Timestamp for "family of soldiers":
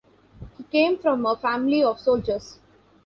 1.37-2.57